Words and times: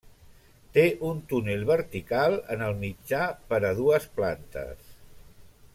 Té 0.77 0.85
un 1.09 1.19
túnel 1.33 1.65
vertical 1.71 2.37
en 2.55 2.63
el 2.69 2.75
mitjà 2.85 3.21
per 3.53 3.61
a 3.71 3.75
dues 3.83 4.09
plantes. 4.21 4.93